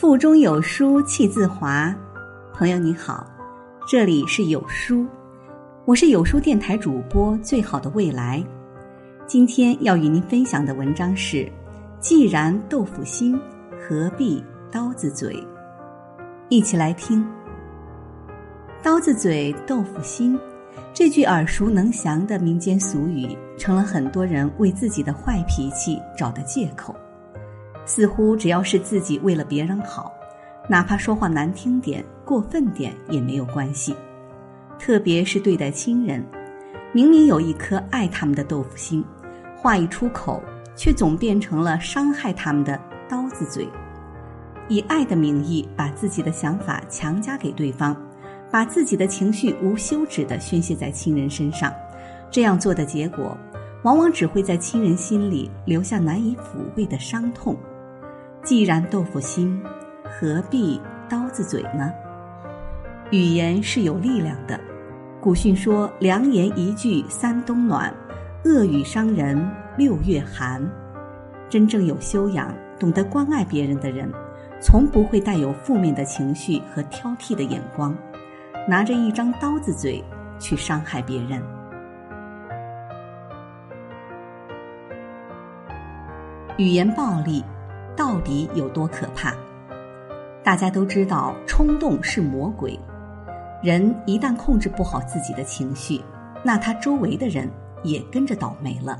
[0.00, 1.94] 腹中有书气自华，
[2.54, 3.26] 朋友你好，
[3.86, 5.06] 这里是有书，
[5.84, 8.42] 我是有书电台主播最好的未来。
[9.26, 11.46] 今天要与您分享的文章是：
[12.00, 13.38] 既然豆腐心，
[13.78, 14.42] 何必
[14.72, 15.38] 刀子嘴？
[16.48, 17.22] 一起来听。
[18.82, 20.40] 刀子嘴豆腐心，
[20.94, 26.96] 这句耳熟能详的民间俗语，成了很多人为自己的坏脾气找的借口。
[27.92, 30.12] 似乎只要是自己为了别人好，
[30.68, 33.96] 哪怕说话难听点、过分点也没有关系。
[34.78, 36.24] 特别是对待亲人，
[36.92, 39.04] 明明有一颗爱他们的豆腐心，
[39.56, 40.40] 话一出口
[40.76, 43.68] 却总变成了伤害他们的刀子嘴。
[44.68, 47.96] 以爱的名义把自己的想法强加给对方，
[48.52, 51.72] 把自己的情绪无休止的宣泄在亲人身上，
[52.30, 53.36] 这样做的结果，
[53.82, 57.56] 往往只会在亲人心里留下难以抚慰的伤痛。
[58.42, 59.62] 既然豆腐心，
[60.04, 61.92] 何必刀子嘴呢？
[63.10, 64.58] 语言是有力量的。
[65.20, 67.92] 古训说：“良言一句三冬暖，
[68.44, 69.38] 恶语伤人
[69.76, 70.66] 六月寒。”
[71.50, 74.10] 真正有修养、懂得关爱别人的人，
[74.58, 77.94] 从不会带有负面的情绪和挑剔的眼光，
[78.66, 80.02] 拿着一张刀子嘴
[80.38, 81.42] 去伤害别人。
[86.56, 87.44] 语言暴力。
[88.00, 89.34] 到底有多可怕？
[90.42, 92.80] 大家都知道，冲动是魔鬼。
[93.62, 96.00] 人一旦控制不好自己的情绪，
[96.42, 97.46] 那他周围的人
[97.82, 98.98] 也跟着倒霉了。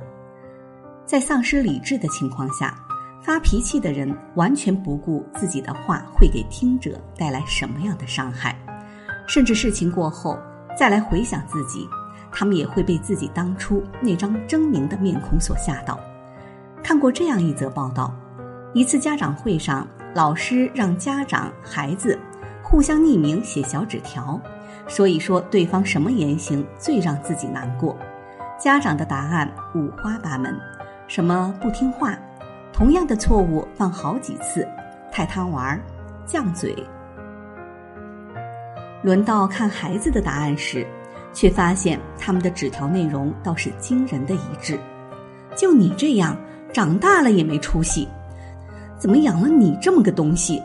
[1.07, 2.79] 在丧失理智的情况下，
[3.23, 8.55] 发脾气的人完全不顾自己的话会给听者带来什么样的伤害，
[9.27, 10.39] 甚至事情过后
[10.77, 11.89] 再来回想自己，
[12.30, 15.98] 他们也会被自己当初那张狰狞的面孔所吓到。
[16.83, 18.14] 看过这样一则报道。
[18.73, 22.17] 一次家长会上，老师让家长、孩子
[22.63, 24.41] 互相匿名写小纸条，
[24.86, 27.97] 说一说对方什么言行最让自己难过。
[28.61, 30.57] 家长的答案五花八门，
[31.09, 32.17] 什么不听话，
[32.73, 34.67] 同样的错误犯好几次，
[35.11, 35.80] 太贪玩，
[36.25, 36.77] 犟嘴。
[39.03, 40.86] 轮到看孩子的答案时，
[41.33, 44.79] 却发现他们的纸条内容倒是惊人的一致。
[45.57, 46.36] 就你这样，
[46.73, 48.07] 长大了也没出息。
[49.00, 50.62] 怎么养了你这么个东西？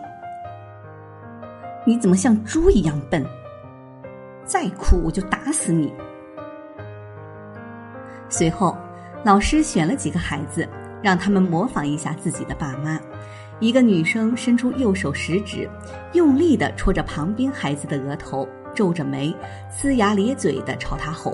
[1.85, 3.25] 你怎么像猪一样笨？
[4.43, 5.93] 再哭我就打死你！
[8.27, 8.75] 随后，
[9.23, 10.67] 老师选了几个孩子，
[11.01, 12.99] 让他们模仿一下自己的爸妈。
[13.61, 15.69] 一个女生伸出右手食指，
[16.11, 19.33] 用力的戳着旁边孩子的额头，皱着眉，
[19.71, 21.33] 呲牙咧嘴的朝他吼：“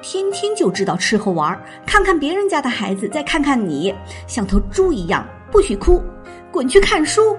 [0.00, 3.92] 天天就知道吃喝玩，看看别人家的孩子，再看看你，
[4.28, 6.00] 像头猪一样，不许哭。”
[6.56, 7.36] 滚去看书。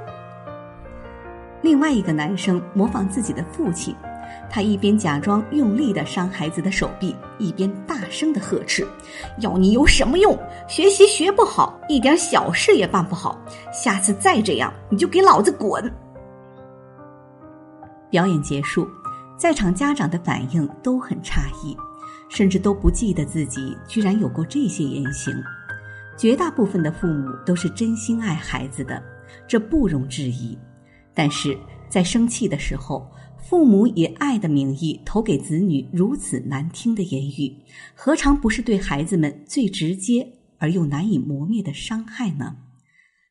[1.64, 3.96] 另外一个男生模仿自己的父亲，
[4.48, 8.88] 他一边假装用力的伤孩子的手臂，一边大声的呵斥
[9.42, 10.38] ：“要你有什么用？
[10.68, 13.36] 学习学不好，一点小事也办不好。
[13.74, 15.92] 下次再这样，你就给老子滚！”
[18.12, 18.88] 表演结束，
[19.36, 21.76] 在场家长的反应都很诧异，
[22.30, 25.34] 甚至都不记得自己居然有过这些言行。
[26.18, 29.02] 绝大部分的父母都是真心爱孩子的，
[29.48, 30.58] 这不容置疑。
[31.14, 31.58] 但是
[31.88, 37.56] 在生气的时候，父母以爱的名义投给子女如此难听的言语，
[37.94, 42.56] 何尝不是对孩子们最直接而又难以磨灭的伤害呢？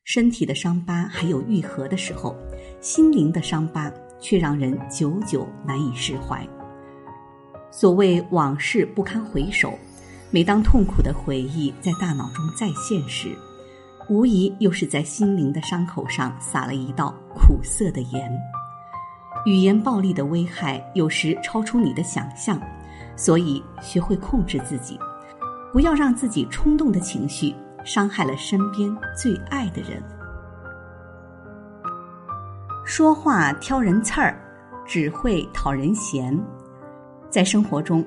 [0.05, 2.33] 身体的伤疤还有愈合的时候，
[2.79, 6.47] 心灵的伤疤却让人久久难以释怀。
[7.69, 9.77] 所谓往事不堪回首。
[10.29, 13.33] 每当痛苦的回忆在大脑中再现时，
[14.09, 18.29] 无疑又是在心灵的伤口上撒了一道苦涩的盐。
[19.45, 22.59] 语言暴力的危害有时超出你的想象，
[23.15, 24.99] 所以学会控制自己，
[25.71, 30.03] 不要让自己冲动的情绪伤害了身边最爱的人。
[32.83, 34.37] 说话挑人刺儿，
[34.85, 36.37] 只会讨人嫌。
[37.29, 38.05] 在生活中。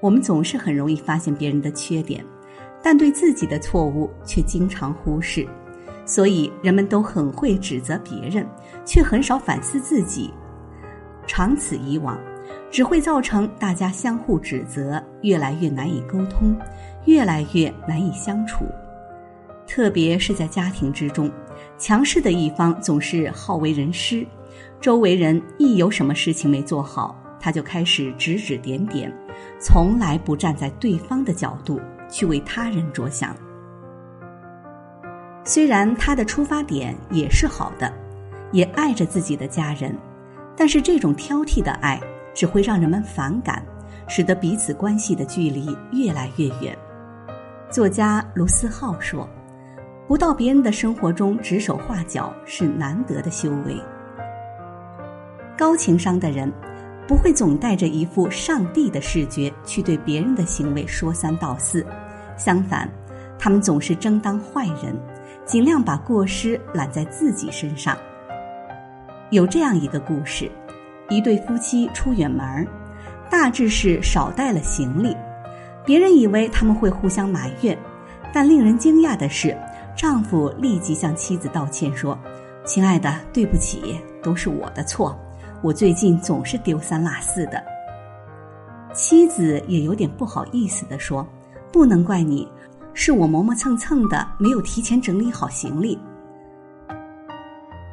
[0.00, 2.24] 我们总是很容易发现别人的缺点，
[2.82, 5.46] 但对自己的错误却经常忽视，
[6.06, 8.46] 所以人们都很会指责别人，
[8.84, 10.32] 却很少反思自己。
[11.26, 12.18] 长此以往，
[12.70, 16.56] 只会造成大家相互指责，越来越难以沟通，
[17.04, 18.64] 越来越难以相处。
[19.66, 21.30] 特别是在家庭之中，
[21.76, 24.26] 强势的一方总是好为人师，
[24.80, 27.14] 周围人一有什么事情没做好。
[27.40, 29.12] 他就开始指指点点，
[29.60, 33.34] 从来不站在对方的角度去为他人着想。
[35.44, 37.92] 虽然他的出发点也是好的，
[38.52, 39.96] 也爱着自己的家人，
[40.56, 42.00] 但是这种挑剔的爱
[42.34, 43.64] 只会让人们反感，
[44.08, 46.76] 使得彼此关系的距离越来越远。
[47.70, 49.28] 作家卢思浩说
[50.08, 53.76] ：“不到别人的生活中指手画脚是难得的修为。
[55.56, 56.52] 高情商的人
[57.08, 61.84] 不会总带着一副上帝的视觉去对别人的行为说三道四，
[62.36, 62.86] 相反，
[63.38, 64.94] 他们总是争当坏人，
[65.46, 67.96] 尽量把过失揽在自己身上。”
[69.32, 70.50] 有这样一个故事：
[71.08, 72.68] 一对夫妻出远门，
[73.30, 75.16] 大致是少带了行李。
[75.86, 77.76] 别人以为他们会互相埋怨，
[78.34, 79.56] 但令人惊讶的是，
[79.96, 82.18] 丈夫立即向妻子道歉说
[82.66, 85.18] ：“亲爱的，对不起，都是我的错，
[85.62, 87.62] 我最近总是丢三落四的。”
[88.94, 91.26] 妻子也有点不好意思的说
[91.70, 92.48] ：“不能怪你，
[92.94, 95.98] 是我磨磨蹭蹭的，没有提前整理好行李。”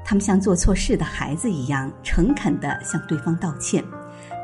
[0.05, 3.83] 他们像做错事的孩子一样诚恳地向对方道歉，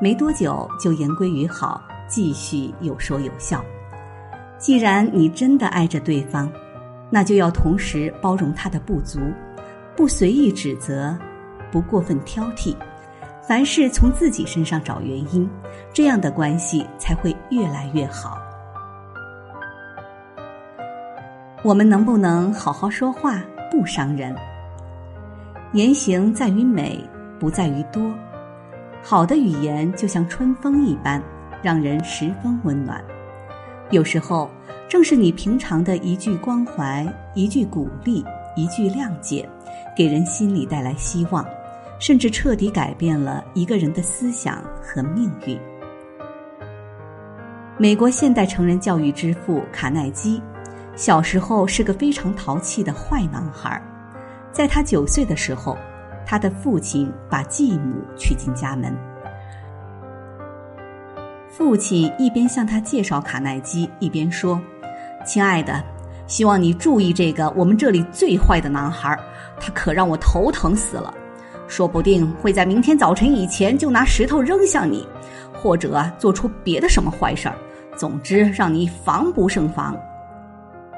[0.02, 3.64] 没多久就言归于好，继续有说有笑。
[4.58, 6.52] 既然你真的爱着对方，
[7.10, 9.20] 那就要同时包容他的不足，
[9.96, 11.18] 不随意指责，
[11.72, 12.76] 不过分挑剔，
[13.52, 15.46] 凡事从自己身上找原因，
[15.92, 18.38] 这样的关系才会越来越好。
[21.62, 24.34] 我们能不能好好说话，不伤人？
[25.74, 26.98] 言行在于美，
[27.42, 28.02] 不在于多。
[29.04, 31.22] 好的语言就像春风一般，
[31.62, 33.04] 让人十分温暖。
[33.90, 34.50] 有时候，
[34.88, 38.24] 正是你平常的一句关怀、一句鼓励、
[38.56, 39.46] 一句谅解，
[39.94, 41.46] 给人心里带来希望，
[42.02, 45.58] 甚至彻底改变了一个人的思想和命运。
[47.78, 50.42] 美国现代成人教育之父卡耐基，
[50.96, 53.80] 小时候是个非常淘气的坏男孩。
[54.52, 55.78] 在他九岁的时候，
[56.26, 58.98] 他的父亲把继母娶进家门。
[61.48, 64.60] 父亲一边向他介绍卡耐基，一边说
[65.24, 65.84] ：“亲爱的，
[66.26, 69.16] 希望你注意这个我们这里最坏的男孩，
[69.60, 71.14] 他可让我头疼死了。
[71.72, 75.08] 说不定会在明天早晨以前就拿石头扔向你，
[75.54, 77.56] 或者做出别的什么坏事儿。
[77.96, 79.98] 总之，让你防不胜防。”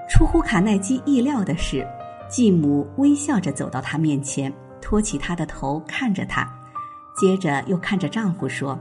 [0.10, 1.88] 出乎卡耐基意料的是。
[2.30, 6.52] 继母微笑着走到他面前，托起他的头看着他，
[7.16, 8.76] 接着又看着丈夫说：“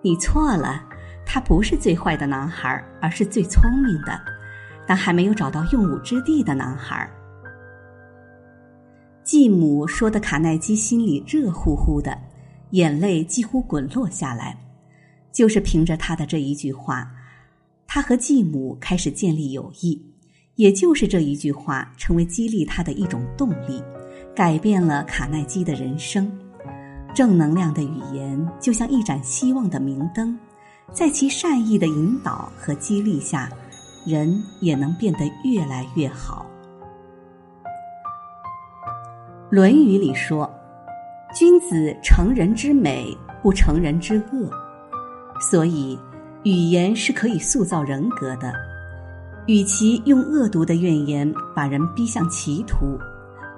[0.00, 0.80] 你错了，
[1.26, 4.20] 他不是最坏的男孩，而是最聪明的，
[4.86, 7.10] 但还没有找到用武之地的男孩。”
[9.28, 12.18] 继母说的，卡耐基心里热乎乎的，
[12.70, 14.58] 眼泪几乎滚落下来。
[15.30, 17.12] 就是凭着他的这一句话，
[17.86, 20.02] 他和继母开始建立友谊。
[20.54, 23.82] 也就是这一句话，成为激励他的一种动力，
[24.34, 26.32] 改变了卡耐基的人生。
[27.14, 30.38] 正能量的语言就像一盏希望的明灯，
[30.90, 33.52] 在其善意的引导和激励下，
[34.06, 36.46] 人也能变得越来越好。
[39.50, 40.50] 《论语》里说
[41.34, 44.50] ：“君子成人之美，不成人之恶。”
[45.40, 45.98] 所以，
[46.42, 48.52] 语言是可以塑造人格的。
[49.46, 52.98] 与其用恶毒的怨言把人逼向歧途，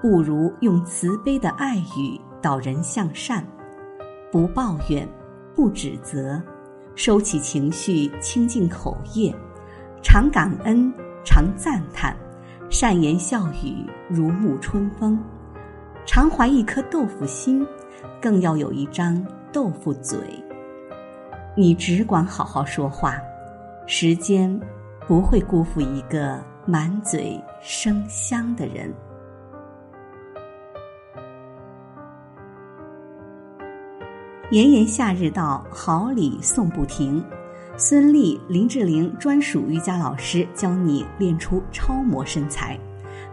[0.00, 3.44] 不如用慈悲的爱语导人向善。
[4.30, 5.08] 不抱怨，
[5.56, 6.40] 不指责，
[6.94, 9.34] 收起情绪，清净口业，
[10.04, 10.92] 常感恩，
[11.24, 12.16] 常赞叹，
[12.70, 15.18] 善言笑语如沐春风。
[16.06, 17.66] 常怀一颗豆腐心，
[18.20, 20.18] 更要有一张豆腐嘴。
[21.56, 23.20] 你只管好好说话，
[23.86, 24.60] 时间。
[25.08, 28.94] 不会辜负一个满嘴生香的人。
[34.52, 37.24] 炎炎夏日到，好礼送不停。
[37.76, 42.78] 孙俪、林志玲专属瑜伽老师教你练出超模身材。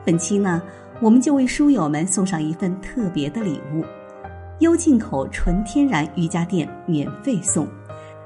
[0.04, 0.60] 本期呢，
[1.00, 3.86] 我们就为书友们送上一份特别的礼物：
[4.60, 7.68] 优进口纯天然瑜伽垫免费送，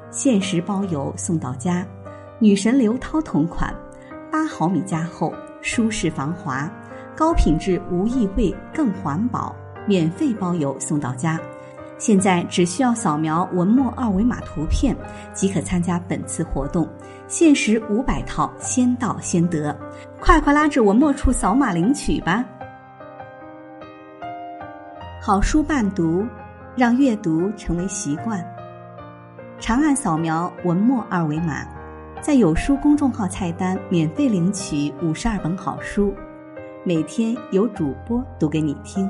[0.09, 1.85] 限时包邮送到家。
[2.39, 3.75] 女神刘涛同款，
[4.31, 6.71] 八毫米加厚，舒适防滑，
[7.13, 9.53] 高品质无异味，更环保，
[9.85, 11.37] 免费包邮送到家。
[11.97, 14.95] 现在只需要扫描文末二维码图片，
[15.33, 16.87] 即可参加本次活动，
[17.27, 19.77] 限时五百套，先到先得，
[20.21, 22.45] 快快拉至文末处扫码领取吧。
[25.23, 26.25] 好书伴读
[26.75, 28.43] 让阅读成为习惯。
[29.59, 31.63] 长按扫描文末二维码
[32.23, 36.11] 在有书公众号菜单免费领取五十二本好书
[36.83, 39.07] 每天有主播读给你听。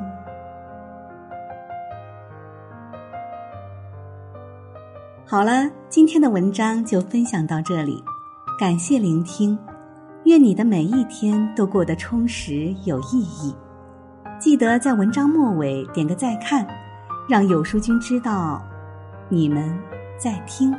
[5.26, 8.04] 好了今天的文章就分享到这里
[8.60, 9.58] 感谢聆听
[10.26, 13.56] 愿你的每一天都过得充实有意义。
[14.42, 16.68] 记得在文章末尾点个再看，
[17.30, 18.60] 让有书君知道
[19.30, 19.72] 你们
[20.18, 20.76] 在听。